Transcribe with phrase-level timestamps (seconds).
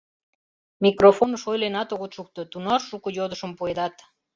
[0.83, 3.95] Микрофоныш ойленат огыт шукто— тунар шуко йодышым пуэдат.